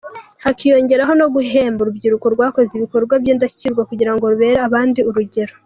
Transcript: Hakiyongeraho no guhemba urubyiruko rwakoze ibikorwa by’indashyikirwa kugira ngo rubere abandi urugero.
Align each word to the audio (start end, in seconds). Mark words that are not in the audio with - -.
Hakiyongeraho 0.43 1.13
no 1.19 1.27
guhemba 1.35 1.79
urubyiruko 1.81 2.25
rwakoze 2.35 2.71
ibikorwa 2.75 3.13
by’indashyikirwa 3.21 3.81
kugira 3.89 4.11
ngo 4.13 4.23
rubere 4.31 4.57
abandi 4.69 4.99
urugero. 5.09 5.53